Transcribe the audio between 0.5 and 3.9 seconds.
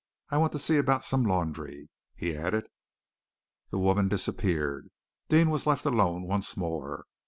to see about some laundry," he added. The